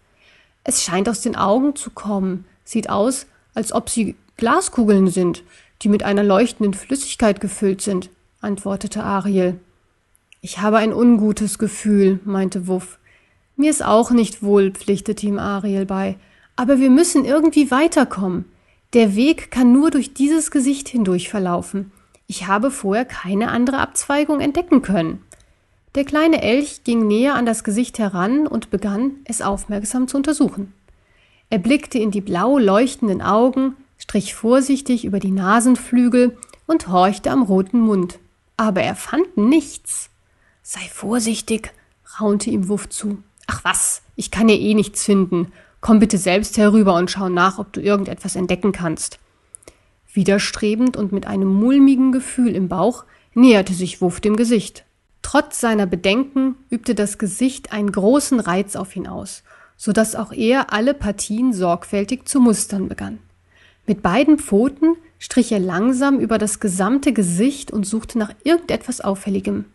Es 0.63 0.83
scheint 0.83 1.09
aus 1.09 1.21
den 1.21 1.35
Augen 1.35 1.75
zu 1.75 1.89
kommen, 1.89 2.45
sieht 2.63 2.89
aus, 2.89 3.25
als 3.53 3.71
ob 3.71 3.89
sie 3.89 4.15
Glaskugeln 4.37 5.07
sind, 5.07 5.43
die 5.81 5.89
mit 5.89 6.03
einer 6.03 6.23
leuchtenden 6.23 6.73
Flüssigkeit 6.73 7.39
gefüllt 7.39 7.81
sind 7.81 8.09
antwortete 8.43 9.03
Ariel. 9.03 9.59
Ich 10.41 10.59
habe 10.59 10.77
ein 10.77 10.93
ungutes 10.93 11.57
Gefühl, 11.57 12.19
meinte 12.25 12.67
Wuff. 12.67 12.99
Mir 13.55 13.69
ist 13.69 13.83
auch 13.83 14.11
nicht 14.11 14.43
wohl, 14.43 14.71
pflichtete 14.71 15.25
ihm 15.25 15.39
Ariel 15.39 15.85
bei. 15.85 16.17
Aber 16.55 16.79
wir 16.79 16.89
müssen 16.89 17.25
irgendwie 17.25 17.71
weiterkommen. 17.71 18.45
Der 18.93 19.15
Weg 19.15 19.49
kann 19.49 19.73
nur 19.73 19.89
durch 19.89 20.13
dieses 20.13 20.51
Gesicht 20.51 20.87
hindurch 20.87 21.29
verlaufen. 21.29 21.91
Ich 22.27 22.47
habe 22.47 22.71
vorher 22.71 23.05
keine 23.05 23.49
andere 23.49 23.79
Abzweigung 23.79 24.39
entdecken 24.39 24.81
können. 24.81 25.23
Der 25.95 26.05
kleine 26.05 26.41
Elch 26.41 26.83
ging 26.83 27.07
näher 27.07 27.35
an 27.35 27.45
das 27.45 27.63
Gesicht 27.63 27.99
heran 27.99 28.47
und 28.47 28.69
begann, 28.69 29.17
es 29.25 29.41
aufmerksam 29.41 30.07
zu 30.07 30.17
untersuchen. 30.17 30.73
Er 31.49 31.59
blickte 31.59 31.99
in 31.99 32.09
die 32.09 32.21
blau 32.21 32.57
leuchtenden 32.57 33.21
Augen, 33.21 33.75
strich 33.97 34.33
vorsichtig 34.33 35.05
über 35.05 35.19
die 35.19 35.31
Nasenflügel 35.31 36.37
und 36.65 36.87
horchte 36.87 37.29
am 37.29 37.43
roten 37.43 37.79
Mund. 37.79 38.19
Aber 38.57 38.81
er 38.81 38.95
fand 38.95 39.37
nichts. 39.37 40.09
Sei 40.63 40.81
vorsichtig, 40.91 41.73
raunte 42.19 42.49
ihm 42.49 42.69
Wuff 42.69 42.89
zu. 42.89 43.19
Ach 43.47 43.63
was, 43.63 44.01
ich 44.15 44.31
kann 44.31 44.49
ja 44.49 44.55
eh 44.55 44.73
nichts 44.73 45.03
finden. 45.03 45.51
Komm 45.83 45.99
bitte 45.99 46.17
selbst 46.17 46.57
herüber 46.57 46.95
und 46.95 47.11
schau 47.11 47.27
nach, 47.27 47.59
ob 47.59 47.73
du 47.73 47.81
irgendetwas 47.81 48.37
entdecken 48.37 48.71
kannst. 48.71 49.19
Widerstrebend 50.13 50.95
und 50.95 51.11
mit 51.11 51.27
einem 51.27 51.53
mulmigen 51.53 52.13
Gefühl 52.13 52.55
im 52.55 52.69
Bauch 52.69 53.03
näherte 53.33 53.73
sich 53.73 53.99
Wuff 53.99 54.21
dem 54.21 54.37
Gesicht. 54.37 54.85
Trotz 55.23 55.59
seiner 55.59 55.85
Bedenken 55.85 56.55
übte 56.69 56.95
das 56.95 57.17
Gesicht 57.17 57.73
einen 57.73 57.91
großen 57.91 58.39
Reiz 58.39 58.77
auf 58.77 58.95
ihn 58.95 59.07
aus, 59.07 59.43
so 59.75 59.91
dass 59.91 60.15
auch 60.15 60.31
er 60.31 60.71
alle 60.71 60.93
Partien 60.93 61.51
sorgfältig 61.51 62.29
zu 62.29 62.39
mustern 62.39 62.87
begann. 62.87 63.19
Mit 63.85 64.01
beiden 64.01 64.39
Pfoten 64.39 64.95
strich 65.19 65.51
er 65.51 65.59
langsam 65.59 66.17
über 66.17 66.37
das 66.37 66.61
gesamte 66.61 67.11
Gesicht 67.11 67.71
und 67.71 67.85
suchte 67.85 68.17
nach 68.17 68.31
irgendetwas 68.45 69.01
Auffälligem. 69.01 69.65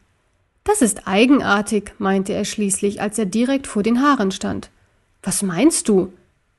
Das 0.64 0.80
ist 0.80 1.06
eigenartig, 1.06 1.92
meinte 1.98 2.32
er 2.32 2.46
schließlich, 2.46 3.02
als 3.02 3.18
er 3.18 3.26
direkt 3.26 3.66
vor 3.66 3.82
den 3.82 4.00
Haaren 4.00 4.30
stand. 4.30 4.70
Was 5.22 5.42
meinst 5.42 5.88
du? 5.88 6.12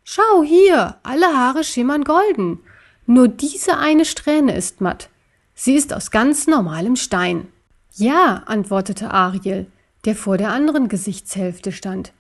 Schau 0.04 0.44
hier, 0.44 0.98
alle 1.04 1.28
Haare 1.28 1.64
schimmern 1.64 2.04
golden. 2.04 2.60
Nur 3.06 3.28
diese 3.28 3.78
eine 3.78 4.06
Strähne 4.06 4.56
ist 4.56 4.82
matt. 4.82 5.10
Sie 5.56 5.76
ist 5.76 5.94
aus 5.94 6.12
ganz 6.12 6.48
normalem 6.48 6.96
Stein. 6.96 7.48
Ja, 7.96 8.44
antwortete 8.46 9.12
Ariel, 9.12 9.68
der 10.06 10.16
vor 10.16 10.38
der 10.38 10.52
anderen 10.52 10.88
Gesichtshälfte 10.88 11.72
stand. 11.72 12.14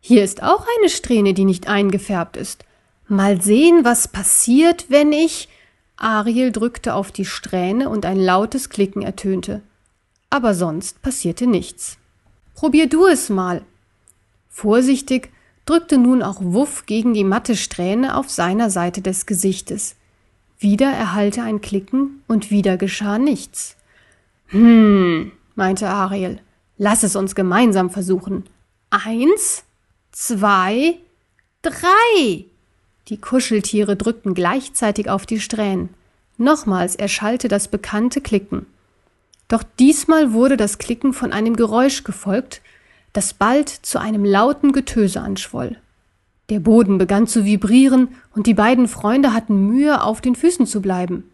Hier 0.00 0.22
ist 0.22 0.42
auch 0.42 0.66
eine 0.78 0.90
Strähne, 0.90 1.34
die 1.34 1.44
nicht 1.44 1.66
eingefärbt 1.66 2.36
ist. 2.36 2.64
Mal 3.08 3.40
sehen, 3.42 3.84
was 3.84 4.08
passiert, 4.08 4.86
wenn 4.90 5.12
ich. 5.12 5.48
Ariel 5.96 6.52
drückte 6.52 6.94
auf 6.94 7.12
die 7.12 7.24
Strähne 7.24 7.88
und 7.88 8.06
ein 8.06 8.18
lautes 8.18 8.68
Klicken 8.68 9.02
ertönte. 9.02 9.62
Aber 10.30 10.54
sonst 10.54 11.02
passierte 11.02 11.46
nichts. 11.46 11.98
Probier 12.54 12.88
du 12.88 13.06
es 13.06 13.28
mal. 13.28 13.62
Vorsichtig 14.48 15.30
drückte 15.66 15.98
nun 15.98 16.22
auch 16.22 16.38
Wuff 16.40 16.86
gegen 16.86 17.14
die 17.14 17.24
matte 17.24 17.56
Strähne 17.56 18.16
auf 18.16 18.30
seiner 18.30 18.70
Seite 18.70 19.02
des 19.02 19.26
Gesichtes. 19.26 19.96
Wieder 20.58 20.90
erhallte 20.90 21.42
ein 21.42 21.60
Klicken 21.60 22.22
und 22.26 22.50
wieder 22.50 22.76
geschah 22.76 23.18
nichts. 23.18 23.76
Hm, 24.48 25.32
meinte 25.54 25.88
Ariel, 25.88 26.40
lass 26.78 27.02
es 27.02 27.16
uns 27.16 27.34
gemeinsam 27.34 27.90
versuchen. 27.90 28.44
Eins, 28.90 29.64
zwei, 30.12 30.96
drei. 31.62 32.44
Die 33.08 33.18
Kuscheltiere 33.18 33.96
drückten 33.96 34.34
gleichzeitig 34.34 35.10
auf 35.10 35.26
die 35.26 35.40
Strähnen. 35.40 35.90
Nochmals 36.36 36.96
erschallte 36.96 37.48
das 37.48 37.68
bekannte 37.68 38.20
Klicken. 38.20 38.66
Doch 39.48 39.62
diesmal 39.78 40.32
wurde 40.32 40.56
das 40.56 40.78
Klicken 40.78 41.12
von 41.12 41.32
einem 41.32 41.56
Geräusch 41.56 42.04
gefolgt, 42.04 42.62
das 43.14 43.32
bald 43.32 43.70
zu 43.70 43.98
einem 43.98 44.24
lauten 44.24 44.72
Getöse 44.72 45.22
anschwoll. 45.22 45.76
Der 46.50 46.60
Boden 46.60 46.98
begann 46.98 47.26
zu 47.26 47.46
vibrieren 47.46 48.08
und 48.34 48.46
die 48.46 48.52
beiden 48.52 48.86
Freunde 48.86 49.32
hatten 49.32 49.68
Mühe, 49.68 50.02
auf 50.02 50.20
den 50.20 50.34
Füßen 50.34 50.66
zu 50.66 50.82
bleiben. 50.82 51.30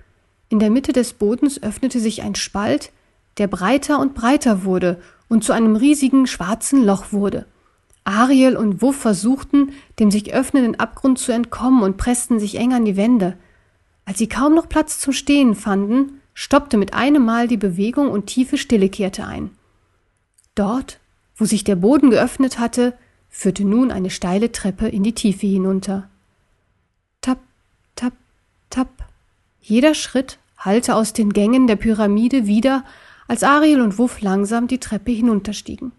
In 0.49 0.61
der 0.61 0.71
Mitte 0.71 0.93
des 0.93 1.15
Bodens 1.15 1.61
öffnete 1.61 1.99
sich 1.99 2.23
ein 2.23 2.37
Spalt, 2.37 2.93
der 3.39 3.49
breiter 3.49 3.99
und 3.99 4.15
breiter 4.15 4.65
wurde 4.65 5.01
und 5.29 5.43
zu 5.43 5.53
einem 5.53 5.75
riesigen 5.75 6.29
schwarzen 6.29 6.85
Loch 6.85 7.13
wurde. 7.13 7.47
Ariel 8.05 8.57
und 8.57 8.83
Wuff 8.83 8.97
versuchten, 8.97 9.73
dem 9.99 10.11
sich 10.11 10.33
öffnenden 10.33 10.79
Abgrund 10.79 11.19
zu 11.19 11.33
entkommen 11.33 11.83
und 11.83 11.97
pressten 11.97 12.38
sich 12.38 12.57
eng 12.57 12.73
an 12.73 12.85
die 12.85 12.97
Wände. 12.97 13.37
Als 14.05 14.19
sie 14.19 14.29
kaum 14.29 14.55
noch 14.55 14.69
Platz 14.69 14.99
zum 14.99 15.12
Stehen 15.12 15.55
fanden, 15.55 16.21
stoppte 16.35 16.77
mit 16.77 16.95
einem 16.95 17.25
Mal 17.25 17.49
die 17.49 17.57
Bewegung 17.57 18.11
und 18.11 18.27
tiefe 18.27 18.59
Stille 18.59 18.88
kehrte 18.88 19.27
ein. 19.27 19.51
Dort, 20.55 20.99
wo 21.40 21.46
sich 21.46 21.64
der 21.64 21.76
Boden 21.76 22.11
geöffnet 22.11 22.59
hatte, 22.59 22.92
führte 23.31 23.64
nun 23.64 23.90
eine 23.90 24.11
steile 24.11 24.53
Treppe 24.53 24.88
in 24.88 25.03
die 25.03 25.14
Tiefe 25.14 25.46
hinunter. 25.46 26.09
Tap, 27.22 27.38
tap, 27.96 28.12
tap. 28.68 28.88
Jeder 29.62 29.94
Schritt 29.94 30.38
hallte 30.59 30.94
aus 30.94 31.14
den 31.14 31.33
Gängen 31.33 31.66
der 31.66 31.76
Pyramide 31.76 32.46
wieder, 32.46 32.85
als 33.26 33.42
Ariel 33.42 33.81
und 33.81 33.96
Wuff 33.96 34.20
langsam 34.20 34.66
die 34.66 34.79
Treppe 34.79 35.12
hinunterstiegen. 35.12 35.92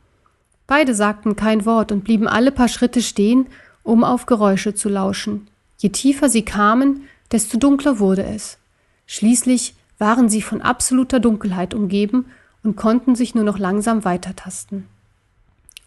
Beide 0.68 0.94
sagten 0.94 1.36
kein 1.36 1.66
Wort 1.66 1.92
und 1.92 2.04
blieben 2.04 2.28
alle 2.28 2.52
paar 2.52 2.68
Schritte 2.68 3.02
stehen, 3.02 3.48
um 3.82 4.04
auf 4.04 4.28
Geräusche 4.28 4.76
zu 4.76 4.90
lauschen. 4.90 5.48
Je 5.80 5.90
tiefer 5.90 6.30
sie 6.30 6.46
kamen, 6.46 7.08
desto 7.32 7.58
dunkler 7.58 7.98
wurde 7.98 8.24
es. 8.26 8.60
Schließlich 9.08 9.74
waren 9.98 10.30
sie 10.30 10.44
von 10.44 10.62
absoluter 10.62 11.20
Dunkelheit 11.20 11.74
umgeben 11.74 12.28
und 12.62 12.76
konnten 12.76 13.16
sich 13.16 13.34
nur 13.34 13.44
noch 13.44 13.58
langsam 13.58 14.06
weitertasten. 14.06 14.86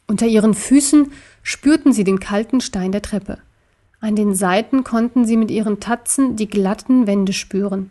Unter 0.06 0.26
ihren 0.26 0.54
Füßen 0.54 1.12
spürten 1.42 1.92
sie 1.92 2.04
den 2.04 2.20
kalten 2.20 2.60
Stein 2.60 2.92
der 2.92 3.02
Treppe. 3.02 3.38
An 4.00 4.16
den 4.16 4.34
Seiten 4.34 4.84
konnten 4.84 5.24
sie 5.24 5.36
mit 5.36 5.50
ihren 5.50 5.80
Tatzen 5.80 6.36
die 6.36 6.48
glatten 6.48 7.06
Wände 7.06 7.32
spüren. 7.32 7.90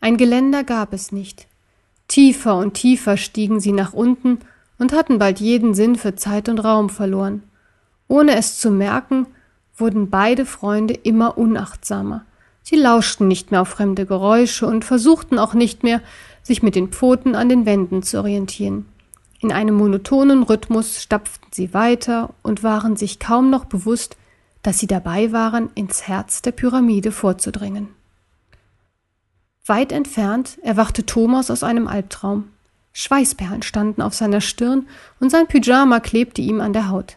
Ein 0.00 0.16
Geländer 0.16 0.64
gab 0.64 0.94
es 0.94 1.12
nicht. 1.12 1.46
Tiefer 2.08 2.56
und 2.56 2.74
tiefer 2.74 3.16
stiegen 3.16 3.60
sie 3.60 3.72
nach 3.72 3.92
unten 3.92 4.38
und 4.78 4.92
hatten 4.92 5.18
bald 5.18 5.38
jeden 5.38 5.74
Sinn 5.74 5.96
für 5.96 6.16
Zeit 6.16 6.48
und 6.48 6.58
Raum 6.58 6.88
verloren. 6.88 7.42
Ohne 8.08 8.36
es 8.36 8.58
zu 8.58 8.70
merken, 8.70 9.26
wurden 9.76 10.10
beide 10.10 10.46
Freunde 10.46 10.94
immer 10.94 11.36
unachtsamer. 11.36 12.24
Sie 12.62 12.76
lauschten 12.76 13.28
nicht 13.28 13.50
mehr 13.50 13.62
auf 13.62 13.68
fremde 13.68 14.06
Geräusche 14.06 14.66
und 14.66 14.84
versuchten 14.84 15.38
auch 15.38 15.54
nicht 15.54 15.82
mehr, 15.82 16.00
sich 16.42 16.62
mit 16.62 16.74
den 16.74 16.88
Pfoten 16.88 17.34
an 17.34 17.48
den 17.48 17.66
Wänden 17.66 18.02
zu 18.02 18.18
orientieren. 18.18 18.86
In 19.40 19.52
einem 19.52 19.74
monotonen 19.74 20.42
Rhythmus 20.42 21.02
stapften 21.02 21.48
sie 21.50 21.72
weiter 21.72 22.34
und 22.42 22.62
waren 22.62 22.96
sich 22.96 23.18
kaum 23.18 23.48
noch 23.48 23.64
bewusst, 23.64 24.16
dass 24.62 24.78
sie 24.78 24.86
dabei 24.86 25.32
waren, 25.32 25.70
ins 25.74 26.06
Herz 26.06 26.42
der 26.42 26.52
Pyramide 26.52 27.10
vorzudringen. 27.10 27.88
Weit 29.64 29.92
entfernt 29.92 30.58
erwachte 30.62 31.06
Thomas 31.06 31.50
aus 31.50 31.62
einem 31.62 31.88
Albtraum. 31.88 32.48
Schweißperlen 32.92 33.62
standen 33.62 34.02
auf 34.02 34.14
seiner 34.14 34.42
Stirn 34.42 34.86
und 35.20 35.30
sein 35.30 35.46
Pyjama 35.46 36.00
klebte 36.00 36.42
ihm 36.42 36.60
an 36.60 36.74
der 36.74 36.88
Haut. 36.88 37.16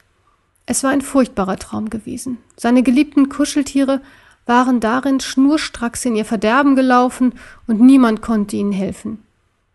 Es 0.66 0.84
war 0.84 0.92
ein 0.92 1.02
furchtbarer 1.02 1.58
Traum 1.58 1.90
gewesen. 1.90 2.38
Seine 2.56 2.84
geliebten 2.84 3.28
Kuscheltiere 3.28 4.02
waren 4.46 4.80
darin 4.80 5.20
schnurstracks 5.20 6.06
in 6.06 6.16
ihr 6.16 6.26
Verderben 6.26 6.76
gelaufen 6.76 7.34
und 7.68 7.82
niemand 7.82 8.22
konnte 8.22 8.56
ihnen 8.56 8.72
helfen. 8.72 9.24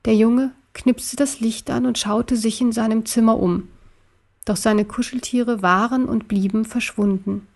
Der 0.05 0.15
Junge 0.15 0.53
knipste 0.79 1.17
das 1.17 1.41
Licht 1.41 1.71
an 1.71 1.87
und 1.87 1.99
schaute 1.99 2.37
sich 2.37 2.61
in 2.61 2.73
seinem 2.73 3.05
Zimmer 3.05 3.39
um. 3.39 3.69
Doch 4.45 4.57
seine 4.57 4.85
Kuscheltiere 4.85 5.61
waren 5.61 6.07
und 6.07 6.29
blieben 6.29 6.65
verschwunden. 6.65 7.47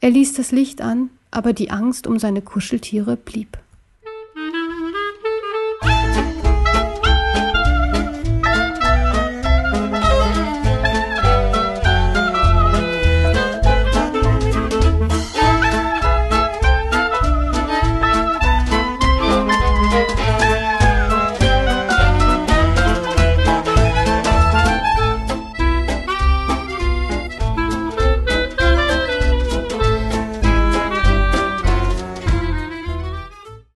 Er 0.00 0.10
ließ 0.10 0.34
das 0.34 0.52
Licht 0.52 0.80
an, 0.80 1.10
aber 1.30 1.52
die 1.52 1.70
Angst 1.70 2.06
um 2.06 2.18
seine 2.18 2.40
Kuscheltiere 2.40 3.16
blieb. 3.16 3.58